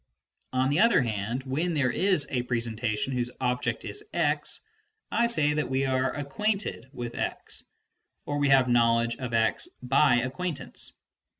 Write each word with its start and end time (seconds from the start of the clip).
On 0.51 0.71
the 0.71 0.79
other 0.79 1.03
hand, 1.03 1.43
when 1.43 1.75
there 1.75 1.91
is 1.91 2.25
a 2.31 2.41
presenta 2.41 2.97
tion 2.97 3.13
whose 3.13 3.29
object 3.39 3.85
is 3.85 4.03
x, 4.11 4.61
I 5.11 5.27
say 5.27 5.53
that 5.53 5.69
we 5.69 5.85
are 5.85 6.11
acquainted 6.15 6.89
with 6.91 7.13
x, 7.13 7.63
or 8.25 8.43
have 8.45 8.67
knowledge 8.67 9.17
of 9.17 9.35
x 9.35 9.67
by 9.83 10.15
acquaintance. 10.21 10.93